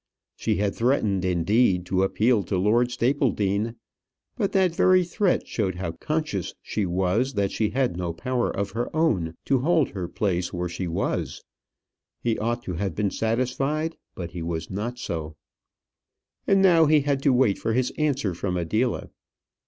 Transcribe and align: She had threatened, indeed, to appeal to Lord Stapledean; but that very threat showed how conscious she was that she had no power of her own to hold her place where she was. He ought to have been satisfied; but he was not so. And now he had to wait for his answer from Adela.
She 0.35 0.55
had 0.55 0.73
threatened, 0.73 1.23
indeed, 1.23 1.85
to 1.85 2.01
appeal 2.01 2.41
to 2.45 2.57
Lord 2.57 2.89
Stapledean; 2.89 3.75
but 4.35 4.51
that 4.53 4.73
very 4.75 5.03
threat 5.03 5.47
showed 5.47 5.75
how 5.75 5.91
conscious 5.91 6.55
she 6.63 6.87
was 6.87 7.35
that 7.35 7.51
she 7.51 7.69
had 7.69 7.95
no 7.95 8.11
power 8.11 8.49
of 8.49 8.71
her 8.71 8.89
own 8.95 9.35
to 9.45 9.59
hold 9.59 9.89
her 9.89 10.07
place 10.07 10.51
where 10.51 10.67
she 10.67 10.87
was. 10.87 11.43
He 12.19 12.39
ought 12.39 12.63
to 12.63 12.73
have 12.73 12.95
been 12.95 13.11
satisfied; 13.11 13.95
but 14.15 14.31
he 14.31 14.41
was 14.41 14.71
not 14.71 14.97
so. 14.97 15.35
And 16.47 16.63
now 16.63 16.87
he 16.87 17.01
had 17.01 17.21
to 17.21 17.31
wait 17.31 17.59
for 17.59 17.73
his 17.73 17.91
answer 17.95 18.33
from 18.33 18.57
Adela. 18.57 19.11